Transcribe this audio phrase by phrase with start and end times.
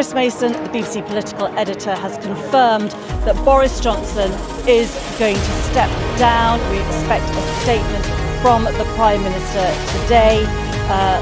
[0.00, 2.88] Chris Mason, the BBC political editor, has confirmed
[3.28, 4.32] that Boris Johnson
[4.64, 4.88] is
[5.20, 6.56] going to step down.
[6.72, 8.08] We expect a statement
[8.40, 9.68] from the Prime Minister
[10.00, 10.40] today.
[10.88, 11.20] Uh,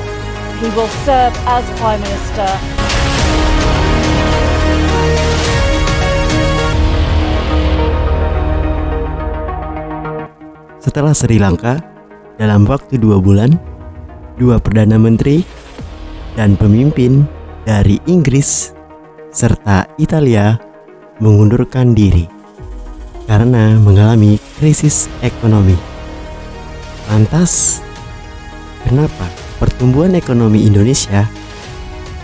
[0.63, 2.47] he will serve as Prime Minister.
[10.79, 11.83] Setelah Sri Lanka,
[12.39, 13.59] dalam waktu dua bulan,
[14.39, 15.43] dua Perdana Menteri
[16.39, 17.27] dan pemimpin
[17.69, 18.73] dari Inggris
[19.29, 20.57] serta Italia
[21.21, 22.25] mengundurkan diri
[23.29, 25.77] karena mengalami krisis ekonomi.
[27.13, 27.85] Lantas,
[28.89, 29.29] kenapa
[29.61, 31.29] pertumbuhan ekonomi Indonesia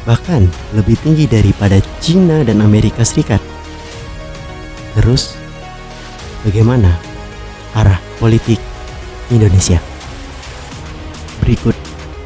[0.09, 3.45] bahkan lebih tinggi daripada Cina dan Amerika Serikat?
[4.97, 5.37] Terus,
[6.40, 6.88] bagaimana
[7.77, 8.57] arah politik
[9.29, 9.77] Indonesia?
[11.45, 11.77] Berikut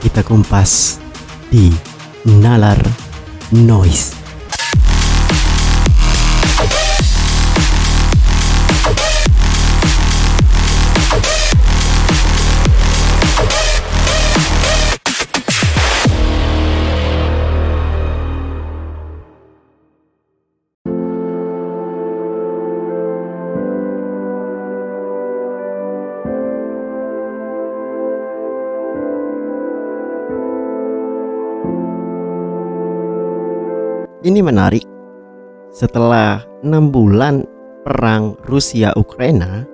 [0.06, 1.02] kita kumpas
[1.50, 1.74] di
[2.22, 3.07] Nalar
[3.50, 4.17] Noise.
[34.38, 34.86] Ini menarik.
[35.74, 37.42] Setelah enam bulan
[37.82, 39.66] perang Rusia Ukraina,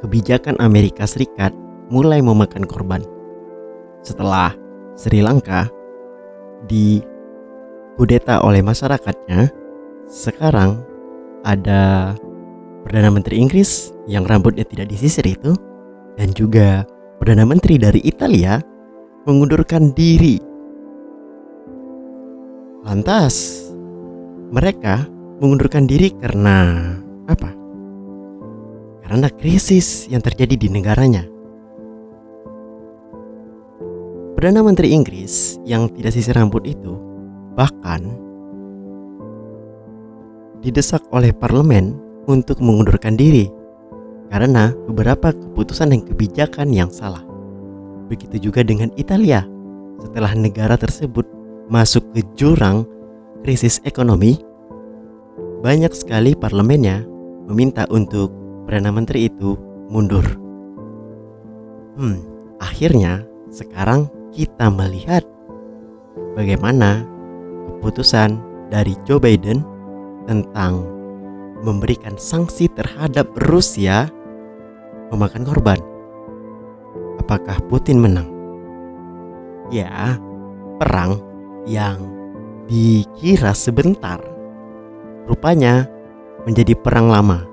[0.00, 1.52] kebijakan Amerika Serikat
[1.92, 3.04] mulai memakan korban.
[4.00, 4.56] Setelah
[4.96, 5.68] Sri Lanka
[6.64, 7.04] di
[8.00, 9.52] kudeta oleh masyarakatnya,
[10.08, 10.80] sekarang
[11.44, 12.16] ada
[12.88, 15.52] Perdana Menteri Inggris yang rambutnya tidak disisir itu
[16.16, 16.88] dan juga
[17.20, 18.64] Perdana Menteri dari Italia
[19.28, 20.40] mengundurkan diri
[22.82, 23.62] Lantas,
[24.50, 25.06] mereka
[25.38, 26.82] mengundurkan diri karena
[27.30, 27.54] apa?
[29.06, 31.22] Karena krisis yang terjadi di negaranya.
[34.34, 36.98] Perdana Menteri Inggris yang tidak sisir rambut itu
[37.54, 38.02] bahkan
[40.58, 41.94] didesak oleh parlemen
[42.26, 43.46] untuk mengundurkan diri
[44.26, 47.22] karena beberapa keputusan dan kebijakan yang salah.
[48.10, 49.46] Begitu juga dengan Italia
[50.02, 51.41] setelah negara tersebut
[51.72, 52.84] masuk ke jurang
[53.40, 54.36] krisis ekonomi,
[55.64, 57.00] banyak sekali parlemennya
[57.48, 58.28] meminta untuk
[58.68, 59.56] Perdana Menteri itu
[59.88, 60.22] mundur.
[61.96, 62.20] Hmm,
[62.60, 65.24] akhirnya sekarang kita melihat
[66.36, 67.08] bagaimana
[67.80, 68.36] keputusan
[68.68, 69.64] dari Joe Biden
[70.28, 70.84] tentang
[71.64, 74.12] memberikan sanksi terhadap Rusia
[75.08, 75.80] memakan korban.
[77.16, 78.28] Apakah Putin menang?
[79.72, 80.20] Ya,
[80.76, 81.31] perang
[81.68, 81.98] yang
[82.66, 84.18] dikira sebentar
[85.26, 85.86] rupanya
[86.46, 87.46] menjadi perang lama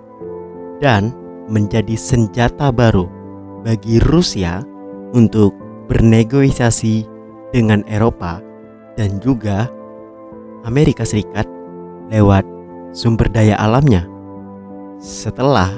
[0.81, 1.13] dan
[1.49, 3.09] menjadi senjata baru
[3.61, 4.63] bagi Rusia
[5.13, 5.53] untuk
[5.89, 7.05] bernegosiasi
[7.49, 8.41] dengan Eropa
[8.93, 9.65] dan juga
[10.63, 11.49] Amerika Serikat
[12.13, 12.45] lewat
[12.93, 14.05] sumber daya alamnya.
[15.01, 15.69] Setelah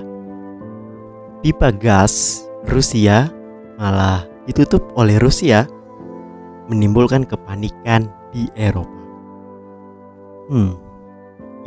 [1.39, 3.31] pipa gas Rusia
[3.79, 5.65] malah ditutup oleh Rusia
[6.67, 8.99] menimbulkan kepanikan di Eropa.
[10.51, 10.73] Hmm,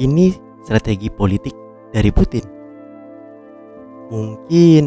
[0.01, 1.55] ini strategi politik
[1.93, 2.45] dari Putin.
[4.13, 4.83] Mungkin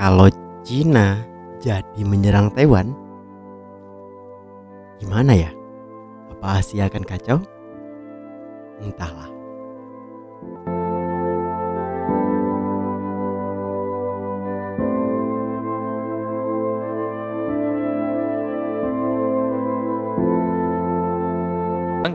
[0.00, 0.28] kalau
[0.64, 1.20] Cina
[1.60, 2.92] jadi menyerang Taiwan,
[5.00, 5.50] gimana ya?
[6.32, 7.40] Apa Asia akan kacau?
[8.80, 9.35] Entahlah.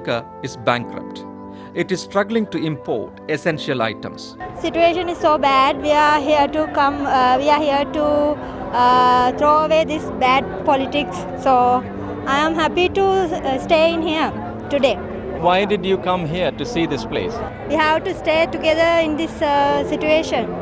[0.01, 1.25] Lanka is bankrupt.
[1.73, 4.35] It is struggling to import essential items.
[4.59, 5.81] Situation is so bad.
[5.81, 7.05] We are here to come.
[7.05, 11.16] Uh, we are here to uh, throw away this bad politics.
[11.43, 11.84] So
[12.25, 14.31] I am happy to uh, stay in here
[14.70, 14.96] today.
[15.40, 17.34] Why did you come here to see this place?
[17.67, 20.60] We have to stay together in this uh, situation.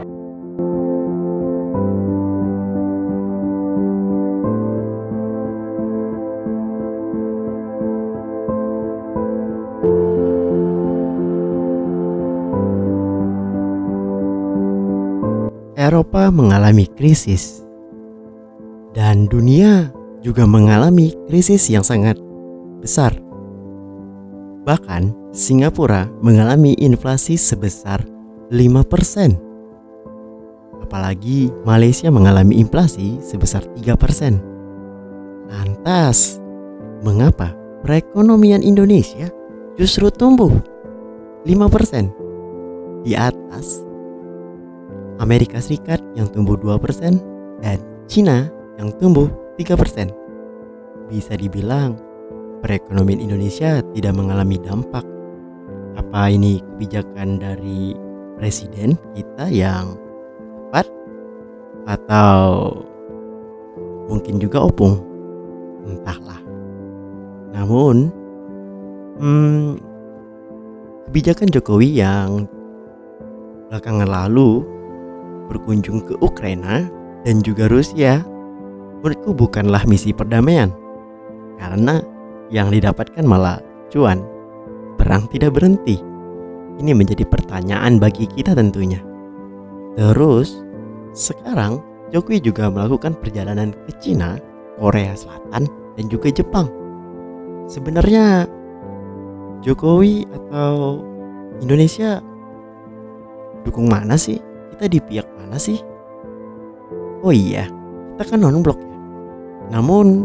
[15.90, 17.66] Eropa mengalami krisis
[18.94, 19.90] dan dunia
[20.22, 22.14] juga mengalami krisis yang sangat
[22.78, 23.10] besar.
[24.70, 28.06] Bahkan Singapura mengalami inflasi sebesar
[28.54, 30.86] 5%.
[30.86, 33.90] Apalagi Malaysia mengalami inflasi sebesar 3%.
[35.50, 36.38] Lantas,
[37.02, 39.34] mengapa perekonomian Indonesia
[39.74, 40.54] justru tumbuh
[41.50, 42.14] 5%
[43.02, 43.89] di atas
[45.20, 46.80] Amerika Serikat yang tumbuh 2%
[47.60, 47.78] dan
[48.08, 48.48] Cina
[48.80, 49.28] yang tumbuh
[49.60, 50.08] 3%.
[51.12, 52.00] Bisa dibilang
[52.64, 55.04] perekonomian Indonesia tidak mengalami dampak.
[56.00, 57.92] Apa ini kebijakan dari
[58.40, 60.00] presiden kita yang
[60.72, 60.88] tepat
[61.84, 62.72] atau
[64.08, 65.04] mungkin juga opung?
[65.84, 66.40] Entahlah.
[67.52, 68.08] Namun,
[69.20, 69.76] hmm,
[71.12, 72.48] kebijakan Jokowi yang
[73.68, 74.79] belakangan lalu
[75.50, 76.86] berkunjung ke Ukraina
[77.26, 78.22] dan juga Rusia
[79.02, 80.70] menurutku bukanlah misi perdamaian.
[81.60, 82.00] Karena
[82.54, 83.60] yang didapatkan malah
[83.90, 84.22] cuan.
[85.00, 86.00] Perang tidak berhenti.
[86.80, 89.00] Ini menjadi pertanyaan bagi kita tentunya.
[89.96, 90.64] Terus
[91.12, 94.40] sekarang Jokowi juga melakukan perjalanan ke Cina
[94.80, 96.68] Korea Selatan dan juga Jepang.
[97.68, 98.48] Sebenarnya
[99.60, 101.04] Jokowi atau
[101.60, 102.24] Indonesia
[103.68, 104.49] dukung mana sih?
[104.80, 105.76] Kita di pihak mana sih?
[107.20, 107.68] Oh iya,
[108.16, 108.96] kita kan non blok ya.
[109.76, 110.24] Namun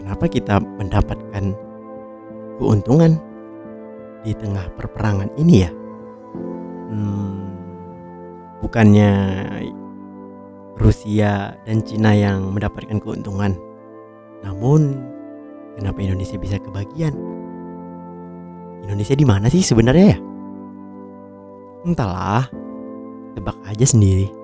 [0.00, 1.52] kenapa kita mendapatkan
[2.56, 3.20] keuntungan
[4.24, 5.68] di tengah perperangan ini ya?
[6.88, 7.52] Hmm,
[8.64, 9.12] bukannya
[10.80, 13.60] Rusia dan Cina yang mendapatkan keuntungan.
[14.40, 15.04] Namun
[15.76, 17.12] kenapa Indonesia bisa kebagian?
[18.88, 20.18] Indonesia di mana sih sebenarnya ya?
[21.84, 22.63] Entahlah,
[23.34, 24.43] tebak aja sendiri.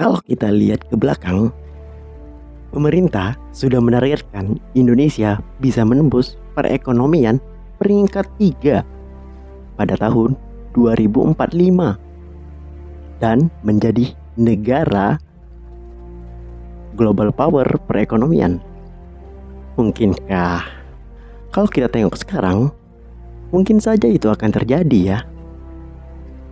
[0.00, 1.52] Kalau kita lihat ke belakang,
[2.72, 7.36] pemerintah sudah menargetkan Indonesia bisa menembus perekonomian
[7.76, 8.80] peringkat 3
[9.76, 10.40] pada tahun
[10.72, 12.00] 2045
[13.20, 15.20] dan menjadi negara
[16.96, 18.56] global power perekonomian.
[19.76, 20.64] Mungkinkah
[21.52, 22.72] kalau kita tengok sekarang,
[23.52, 25.18] mungkin saja itu akan terjadi ya.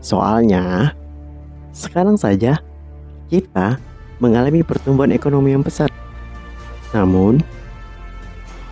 [0.04, 0.92] Soalnya,
[1.72, 2.60] sekarang saja
[3.28, 3.76] kita
[4.19, 5.92] mengalami pertumbuhan ekonomi yang pesat.
[6.96, 7.44] Namun,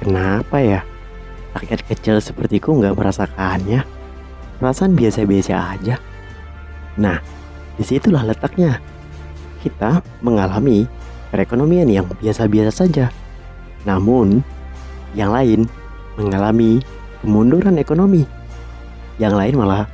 [0.00, 0.81] kenapa ya
[1.55, 3.85] rakyat kecil sepertiku nggak merasakannya?
[4.56, 6.00] Perasaan biasa-biasa aja.
[6.97, 7.20] Nah,
[7.76, 8.81] di situlah letaknya.
[9.61, 10.88] Kita mengalami
[11.29, 13.12] perekonomian yang biasa-biasa saja.
[13.85, 14.41] Namun,
[15.12, 15.69] yang lain
[16.17, 16.81] mengalami
[17.20, 18.25] kemunduran ekonomi.
[19.21, 19.85] Yang lain malah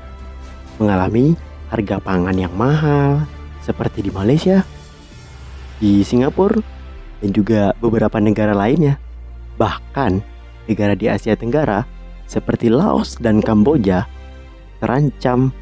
[0.78, 1.34] mengalami
[1.72, 3.26] harga pangan yang mahal,
[3.62, 4.66] seperti di Malaysia,
[5.78, 6.58] di Singapura,
[7.22, 8.98] dan juga beberapa negara lainnya.
[9.56, 10.12] Bahkan
[10.66, 11.86] negara di Asia Tenggara
[12.26, 14.06] seperti Laos dan Kamboja
[14.82, 15.54] terancam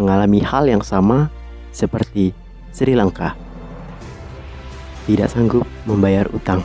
[0.00, 1.28] mengalami hal yang sama
[1.70, 2.32] seperti
[2.72, 3.36] Sri Lanka.
[5.04, 6.64] Tidak sanggup membayar utang.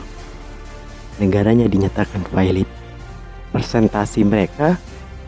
[1.18, 2.64] Negaranya dinyatakan valid.
[3.50, 4.78] Persentasi mereka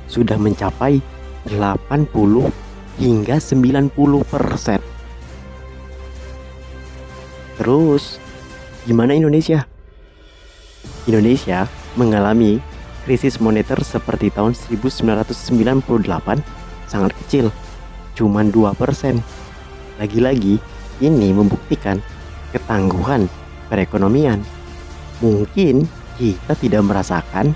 [0.07, 1.03] sudah mencapai
[1.51, 2.07] 80
[3.03, 3.93] hingga 90
[4.29, 4.90] persen.
[7.61, 8.17] Terus,
[8.89, 9.69] gimana Indonesia?
[11.05, 12.57] Indonesia mengalami
[13.05, 15.85] krisis moneter seperti tahun 1998
[16.89, 17.53] sangat kecil,
[18.17, 19.21] cuman 2%.
[20.01, 20.57] Lagi-lagi,
[21.05, 22.01] ini membuktikan
[22.57, 23.29] ketangguhan
[23.69, 24.41] perekonomian.
[25.21, 25.85] Mungkin
[26.17, 27.53] kita tidak merasakan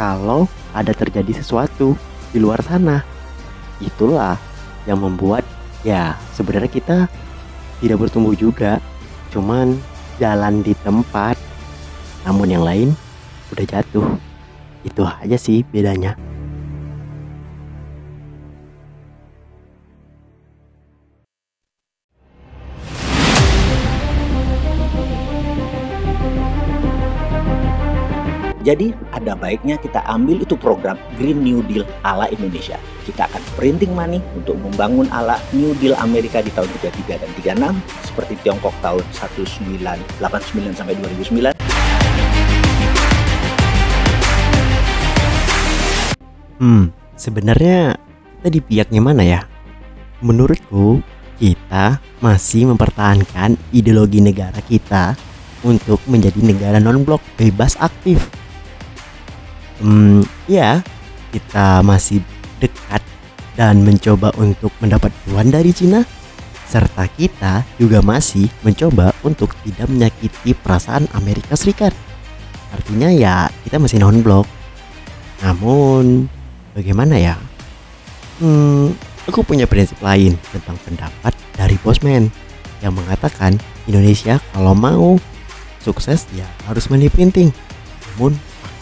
[0.00, 1.92] kalau ada terjadi sesuatu
[2.32, 3.04] di luar sana.
[3.84, 4.40] Itulah
[4.88, 5.44] yang membuat
[5.84, 6.98] ya sebenarnya kita
[7.84, 8.80] tidak bertumbuh juga
[9.32, 9.80] cuman
[10.20, 11.34] jalan di tempat
[12.22, 12.94] namun yang lain
[13.50, 14.06] udah jatuh.
[14.82, 16.18] Itu aja sih bedanya
[28.62, 32.78] Jadi ada baiknya kita ambil itu program Green New Deal ala Indonesia.
[33.02, 37.30] Kita akan printing money untuk membangun ala New Deal Amerika di tahun 33 dan
[37.74, 41.50] 36 seperti Tiongkok tahun 1989 sampai 2009
[46.62, 47.98] Hmm, sebenarnya
[48.38, 49.42] kita di pihaknya mana ya?
[50.22, 51.02] Menurutku,
[51.42, 55.18] kita masih mempertahankan ideologi negara kita
[55.66, 58.41] untuk menjadi negara non-blok bebas aktif.
[59.82, 60.78] Hmm, ya,
[61.34, 62.22] kita masih
[62.62, 63.02] dekat
[63.58, 66.06] dan mencoba untuk mendapat tuan dari Cina
[66.72, 71.92] serta kita juga masih mencoba untuk tidak menyakiti perasaan Amerika Serikat.
[72.72, 74.48] Artinya ya kita masih non-blok.
[75.44, 76.30] Namun
[76.72, 77.36] bagaimana ya?
[78.40, 78.96] Hmm,
[79.28, 82.32] aku punya prinsip lain tentang pendapat dari Bosman
[82.80, 85.20] yang mengatakan Indonesia kalau mau
[85.84, 87.52] sukses ya harus money printing.
[88.16, 88.32] Namun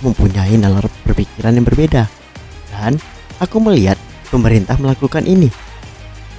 [0.00, 2.08] mempunyai nalar berpikiran yang berbeda
[2.72, 2.96] dan
[3.40, 3.96] aku melihat
[4.32, 5.52] pemerintah melakukan ini.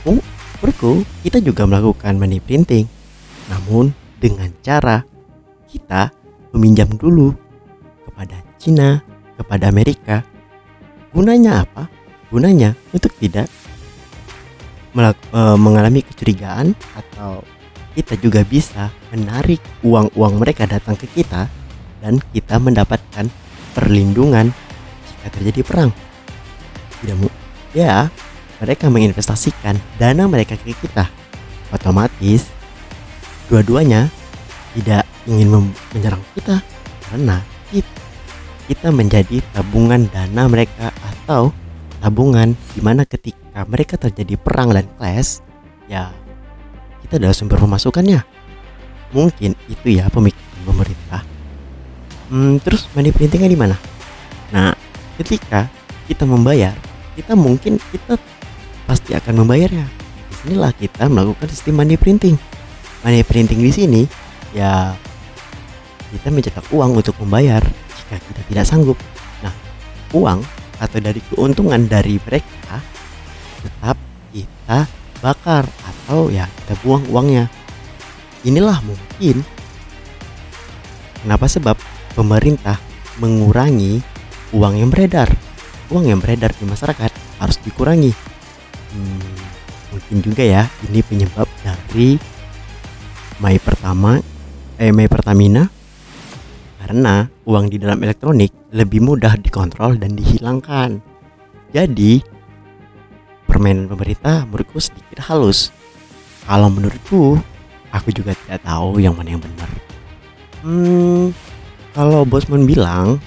[0.08, 0.18] Oh,
[0.62, 2.90] menurutku kita juga melakukan money printing.
[3.52, 5.04] Namun dengan cara
[5.70, 6.10] kita
[6.56, 7.36] meminjam dulu
[8.08, 9.02] kepada Cina,
[9.38, 10.24] kepada Amerika.
[11.12, 11.92] Gunanya apa?
[12.32, 13.52] Gunanya untuk tidak
[14.96, 17.44] eh, mengalami kecurigaan atau
[17.92, 21.52] kita juga bisa menarik uang-uang mereka datang ke kita
[22.00, 23.28] dan kita mendapatkan
[23.74, 24.52] perlindungan
[25.08, 25.90] jika terjadi perang.
[27.02, 27.38] Tidak mu-
[27.74, 28.10] ya,
[28.62, 31.10] mereka menginvestasikan dana mereka ke kita.
[31.72, 32.52] Otomatis
[33.48, 34.08] dua-duanya
[34.76, 36.64] tidak ingin menyerang kita
[37.12, 38.02] karena kita,
[38.72, 41.52] kita menjadi tabungan dana mereka atau
[42.00, 45.44] tabungan di mana ketika mereka terjadi perang dan clash
[45.86, 46.10] ya
[47.06, 48.24] kita adalah sumber pemasukannya
[49.12, 51.22] mungkin itu ya pemikiran pemerintah
[52.32, 53.76] hmm, terus money printingnya di mana?
[54.56, 54.72] Nah
[55.20, 55.68] ketika
[56.08, 56.74] kita membayar
[57.16, 58.16] kita mungkin kita
[58.88, 59.86] pasti akan membayarnya.
[60.32, 62.36] Di sinilah kita melakukan sistem money printing.
[63.04, 64.02] Money printing di sini
[64.56, 64.96] ya
[66.12, 67.64] kita mencetak uang untuk membayar
[67.96, 68.98] jika kita tidak sanggup.
[69.44, 69.54] Nah
[70.16, 70.40] uang
[70.82, 72.82] atau dari keuntungan dari mereka
[73.62, 73.98] tetap
[74.34, 74.90] kita
[75.22, 77.46] bakar atau ya kita buang uangnya.
[78.42, 79.46] Inilah mungkin
[81.22, 81.78] kenapa sebab
[82.14, 82.78] pemerintah
[83.20, 84.04] mengurangi
[84.56, 85.32] uang yang beredar
[85.92, 88.32] uang yang beredar di masyarakat harus dikurangi
[88.92, 89.40] Hmm,
[89.96, 92.20] mungkin juga ya ini penyebab dari
[93.40, 94.20] Mei pertama
[94.76, 95.64] eh Mei Pertamina
[96.84, 101.00] karena uang di dalam elektronik lebih mudah dikontrol dan dihilangkan.
[101.72, 102.20] Jadi
[103.48, 105.72] permainan pemerintah menurutku sedikit halus.
[106.44, 107.40] Kalau menurutku,
[107.96, 109.70] aku juga tidak tahu yang mana yang benar.
[110.66, 111.32] Hmm,
[111.92, 113.20] kalau Bosman bilang,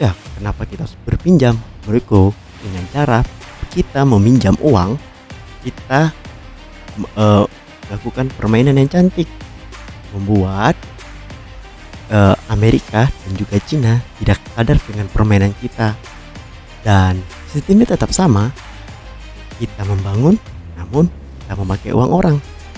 [0.00, 1.56] ya kenapa kita harus berpinjam?
[1.84, 2.32] Menurutku
[2.64, 3.18] dengan cara
[3.72, 4.96] kita meminjam uang,
[5.60, 6.10] kita
[6.96, 7.44] eh,
[7.92, 9.28] lakukan permainan yang cantik,
[10.16, 10.74] membuat
[12.08, 15.92] eh, Amerika dan juga Cina tidak sadar dengan permainan kita.
[16.86, 17.18] Dan
[17.50, 18.54] sistemnya tetap sama.
[19.58, 20.38] Kita membangun
[20.78, 21.10] namun
[21.42, 22.36] kita memakai uang orang.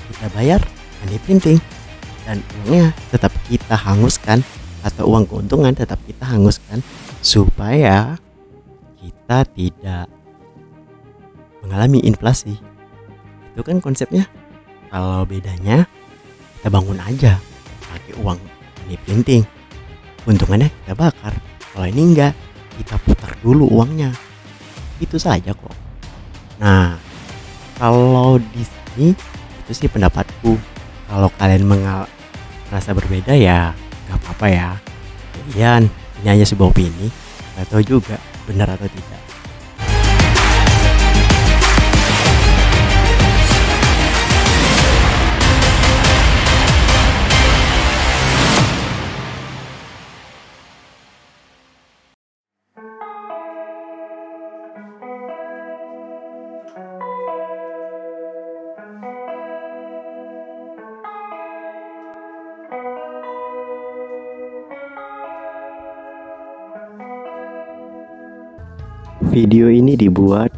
[0.09, 0.61] Kita bayar
[1.05, 1.59] money printing.
[2.25, 4.41] Dan uangnya tetap kita hanguskan
[4.89, 6.81] atau uang keuntungan tetap kita hanguskan
[7.21, 8.17] supaya
[8.97, 10.07] kita tidak
[11.61, 12.57] mengalami inflasi.
[13.53, 14.25] Itu kan konsepnya.
[14.89, 15.85] Kalau bedanya
[16.59, 17.37] kita bangun aja
[17.93, 19.43] pakai uang money printing.
[20.25, 21.37] Untungannya kita bakar.
[21.77, 22.33] Kalau ini enggak
[22.81, 24.17] kita putar dulu uangnya.
[24.97, 25.77] Itu saja kok.
[26.65, 26.97] Nah
[27.77, 29.13] kalau di sini
[29.61, 30.57] itu sih pendapatku.
[31.09, 32.05] Kalau kalian mengal
[32.69, 33.73] merasa berbeda ya
[34.21, 34.71] apa-apa ya?
[35.57, 35.89] Ian
[36.23, 37.09] ini hanya sebuah opini
[37.55, 39.18] nggak tahu juga benar atau tidak
[69.29, 70.49] Video ini dibuat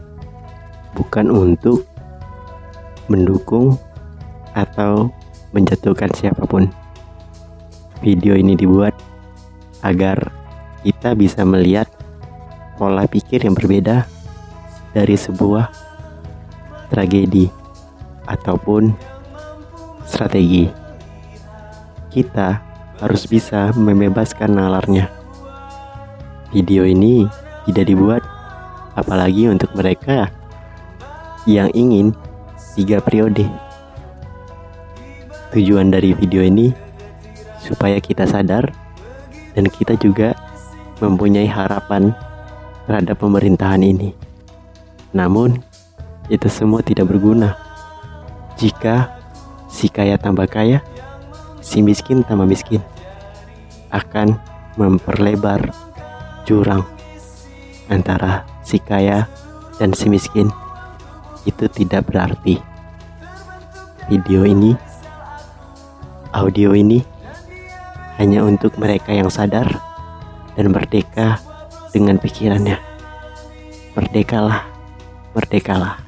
[0.94, 1.90] bukan untuk
[3.10, 3.74] mendukung
[4.54, 5.10] atau
[5.50, 6.70] menjatuhkan siapa pun.
[7.98, 8.94] Video ini dibuat
[9.82, 10.30] agar
[10.86, 11.90] kita bisa melihat
[12.78, 14.06] pola pikir yang berbeda
[14.94, 15.66] dari sebuah
[16.94, 17.50] tragedi
[18.30, 18.94] ataupun
[20.06, 20.70] strategi.
[22.14, 22.48] Kita
[23.02, 25.10] harus bisa membebaskan nalarnya.
[26.54, 27.26] Video ini
[27.66, 28.22] tidak dibuat
[29.00, 30.28] apalagi untuk mereka
[31.48, 32.12] yang ingin
[32.76, 33.48] tiga periode.
[35.56, 36.70] Tujuan dari video ini
[37.64, 38.70] supaya kita sadar
[39.56, 40.36] dan kita juga
[41.00, 42.12] mempunyai harapan
[42.84, 44.12] terhadap pemerintahan ini.
[45.10, 45.58] Namun,
[46.30, 47.58] itu semua tidak berguna
[48.60, 49.16] jika
[49.66, 50.84] si kaya tambah kaya,
[51.64, 52.84] si miskin tambah miskin
[53.90, 54.38] akan
[54.78, 55.74] memperlebar
[56.46, 56.86] jurang
[57.90, 59.26] antara si kaya
[59.82, 60.46] dan si miskin.
[61.42, 62.62] Itu tidak berarti
[64.06, 64.78] video ini,
[66.30, 67.02] audio ini
[68.22, 69.66] hanya untuk mereka yang sadar
[70.54, 71.42] dan merdeka
[71.90, 72.78] dengan pikirannya.
[73.98, 74.66] Merdekalah,
[75.34, 75.98] merdekalah.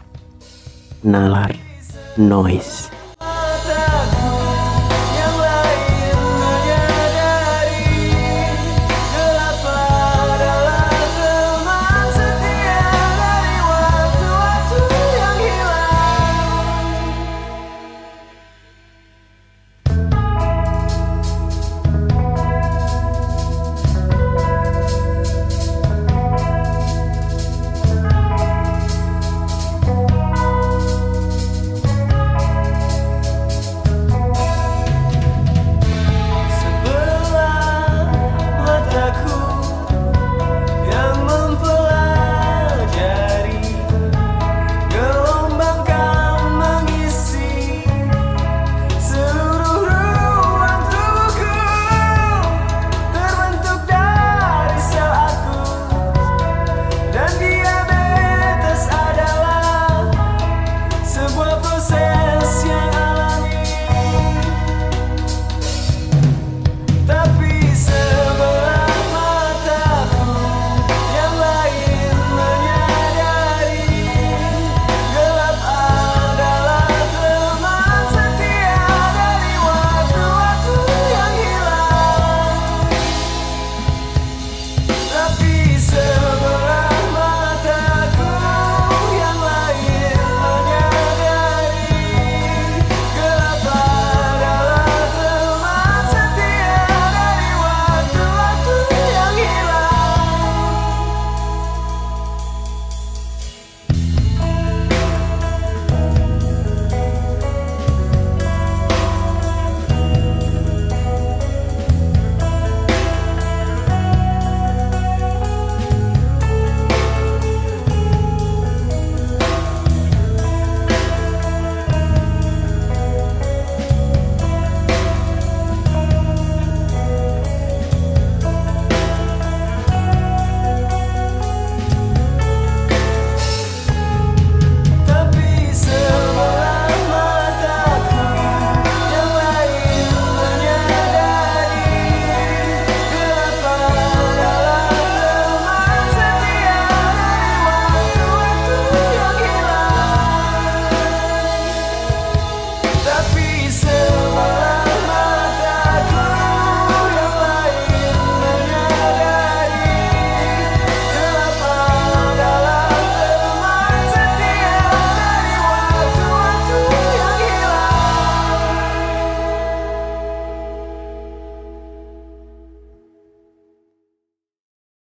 [1.02, 1.58] Nalar
[2.14, 2.81] noise.